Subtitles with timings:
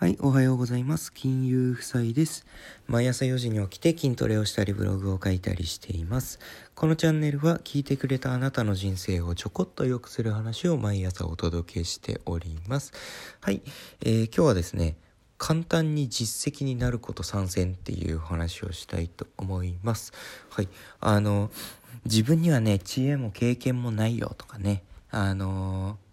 [0.00, 1.12] はい、おはようございます。
[1.12, 2.46] 金融夫妻です。
[2.86, 6.38] 毎朝4時に起きて筋トレをしたりブログを書いたりしています。
[6.76, 12.92] このチャンネルは聞いてくれたあなたの人生をちょこっと良くする話を毎朝お届けしております。
[13.40, 13.60] はい、
[14.02, 14.94] えー、今日はですね、
[15.36, 20.12] 簡単に実績になること参戦っていう話をしたいと思います。
[20.50, 20.68] はい、
[21.00, 21.50] あの、
[22.04, 26.07] 自分にはね、知恵も経験もないよとかね、あのー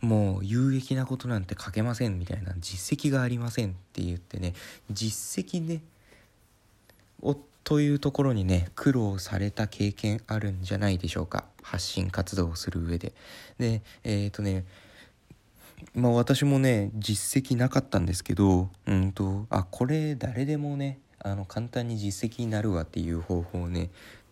[0.00, 4.54] もう有益なことなんて書けませんみたいな実績がありませんって言ってね
[4.90, 5.82] 実績ね
[7.22, 11.44] をというところにね苦労された経験あるんじゃないでしょうか。
[11.62, 13.12] 発信活動をする上で。
[13.58, 14.64] でえっ、ー、とね
[15.94, 23.90] まあ私もね実績なかったんですけどうんとあこれ誰でもねあの簡単に実績になるわっていう方法をね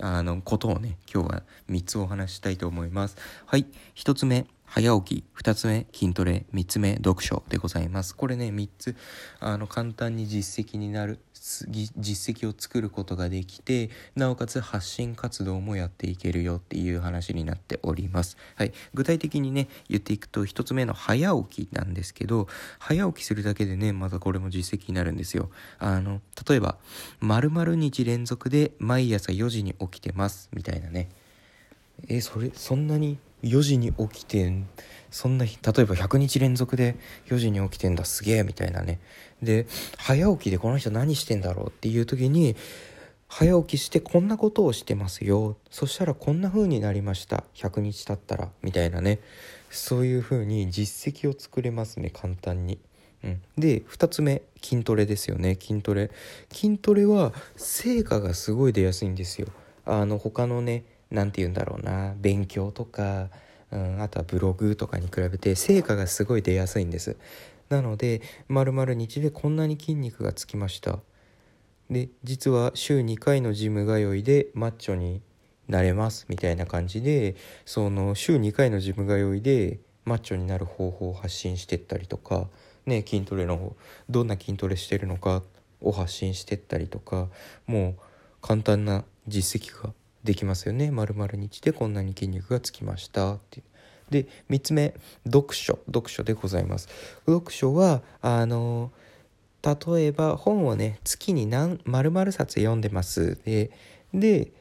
[0.00, 3.16] あのことをね今日は3つお話したいと思います。
[3.46, 4.46] はい1つ目。
[4.70, 8.14] 早起き、2つ目筋トレ、3つ目読書でございます。
[8.14, 8.96] これね、3つ、
[9.40, 18.36] あの、簡単に実績になる、実績を作ることができて、なおかつ発信活動もやっていけるよっていう話になっております。
[18.56, 18.72] はい。
[18.92, 22.46] 具体的にね、言っていくと、1つ目の早起きなんですけど、
[22.78, 25.50] 早起きするだけでね、またこれも実績になるんですよ。
[25.78, 26.76] あの、例えば、
[27.20, 31.08] 〇〇日連続で毎朝4時に起きてます、みたいなね。
[32.06, 34.52] え、それ、そんなに4時に起きて
[35.10, 38.04] そんな例えば100日連続で4時に起きてんだ。
[38.04, 39.00] すげえみたいなね。
[39.42, 42.56] で早起きでこの人何してんだろうっていう時に
[43.28, 45.56] 早起きしてこんなことをしてますよ。
[45.70, 47.44] そしたらこんな風になりました。
[47.54, 48.50] 100日経ったら。
[48.62, 49.20] みたいなね。
[49.70, 52.78] そういう風に実績を作れますね簡単に。
[53.24, 55.58] うん、で2つ目筋トレですよね。
[55.60, 56.10] 筋トレ。
[56.52, 59.48] 筋トレは成果がすごい出やすいんですよ。
[59.84, 63.28] あの他のね何て言うんだろうな勉強とか、
[63.70, 67.16] うん、あとはブログとかに比べて成果がすごい出やすいんです。
[67.68, 71.00] なので丸々日でこんなに筋肉がつきました。
[71.90, 75.22] で実は週2回のジム通いでマッチョに
[75.68, 82.48] なれますみたいな感じでその週2回のジム通いでマッチョになる方法を発信してったりとか
[82.86, 83.76] ね筋トレの方
[84.08, 85.42] どんな筋トレしてるのか
[85.80, 87.28] を発信してったりとか
[87.66, 87.94] もう
[88.40, 89.92] 簡単な実績が
[90.24, 90.90] できますよね。
[90.90, 93.34] 丸々日でこんなに筋肉がつきました。
[93.34, 93.62] って
[94.10, 95.78] で3つ目読書。
[95.86, 96.88] 読書でございます。
[97.26, 98.90] 読書はあの
[99.62, 103.38] 例えば本をね月に何丸々冊読んでます。
[103.44, 103.70] で
[104.12, 104.52] で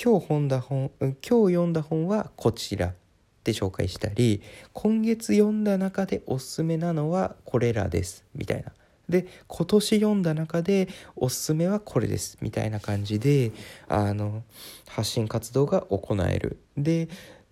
[0.00, 2.94] 今日本だ本今日読んだ本はこちらっ
[3.42, 8.24] て紹介したり今月読んだ中でおすすめなのはこれらです。
[8.34, 8.72] みたいな。
[9.10, 13.52] で今年読んだ中でおすすめはこれですみたいな感じで
[13.88, 14.42] あの
[14.88, 16.58] 発信活動が行える。
[16.76, 17.08] で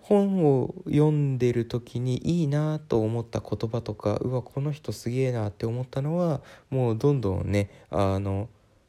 [0.00, 8.48] 本を読んでる時にいいなと思った言葉とかうわこの人すげえなって思ったのはもうどんどんねあの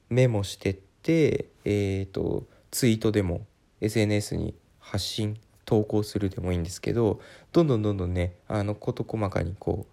[0.09, 3.45] メモしてってえっ、ー、とツイートでも
[3.81, 9.85] SNS に発信投稿するでもいいんですけどどんどんどんどんねあの事細かにこ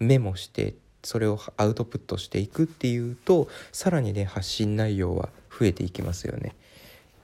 [0.00, 5.28] うメモしてそれをアウトプットしていくっていうとさらにね発信内容は
[5.58, 6.54] 増えていきますよね。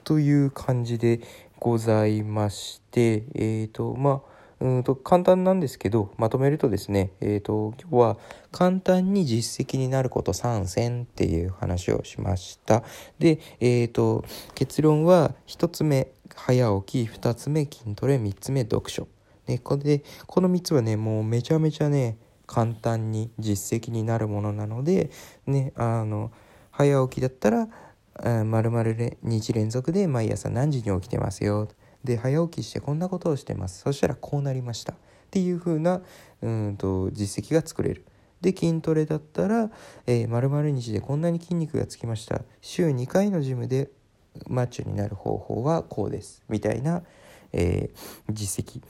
[0.04, 1.20] という感じで
[1.58, 8.16] ございましてえっ、ー、とまあうんと簡単なんですけどまとめるとですね、えーと、今日は
[8.52, 12.82] 簡単に実績になること3選っていう話をしました
[13.18, 14.24] で、えーと、
[14.54, 19.06] 結論は1つ目早起き2つ目筋トレ3つ目読書、
[19.46, 22.16] ね、これでこの3つはねもうめちゃめちゃね
[22.46, 25.10] 簡単に実績になるものなので、
[25.46, 26.30] ね、あの
[26.70, 27.68] 早起きだったら
[28.44, 31.68] まるまる日連続で毎朝何時に起きてますよ。
[32.04, 33.80] で早起きしてこんなことをしてます。
[33.80, 34.92] そしたらこうなりました。
[34.92, 34.96] っ
[35.30, 36.02] ていう風な
[36.42, 38.04] うんと実績が作れる。
[38.40, 39.70] で筋トレだったら、
[40.06, 42.42] えー、丸々日でこんなに筋肉がつきました。
[42.60, 43.90] 週2回のジムで
[44.46, 46.42] マッチョになる方法はこうです。
[46.48, 47.02] みたいな、
[47.52, 48.82] えー、実績。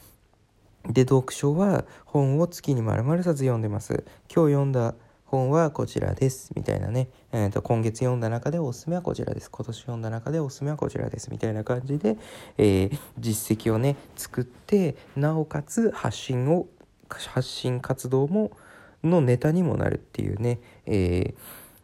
[0.88, 4.04] で読書は本を月に丸々冊読んでます。
[4.32, 6.52] 今日読んだ本はこちらです。
[6.54, 9.50] みたいなね、えーと、今月読んだ中でおすすめはこちらです。
[9.50, 11.30] 今年読んだ中でおすすめはこちらです。
[11.30, 12.18] みたいな感じで、
[12.58, 16.66] えー、実績をね作ってなおかつ発信を
[17.08, 18.52] 発信活動も
[19.02, 21.34] のネタにもなるっていうね、えー、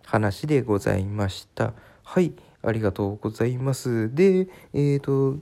[0.06, 1.72] 話でございました。
[2.04, 2.32] はい
[2.62, 4.14] ありがとうございます。
[4.14, 5.38] でえっ、ー、と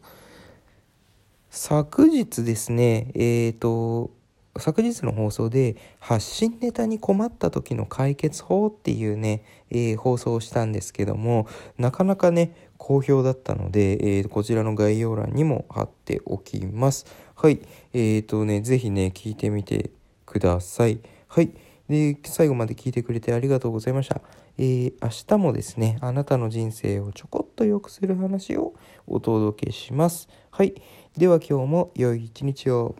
[1.50, 4.10] 昨日ですね、えーと、
[4.58, 11.48] 昨日の放送で発信ネタに困った時の解決法っていうね、えー、放送をしたんですけども
[11.78, 17.06] なかなかね好評だったので、えー、こちらの概要欄にも貼っておきます。
[17.34, 17.60] はい
[17.92, 19.90] えーとね是非ね聞いてみて
[20.26, 21.00] ください。
[21.28, 21.50] はい
[21.88, 24.20] で最後まで聞いてくれてありがとうございました、
[24.58, 28.74] えー、明日もですねあなたの人生をちょこっと良くする話を
[29.06, 30.28] お届けします。
[30.50, 30.74] はい
[31.18, 32.94] では今日も良い一日を。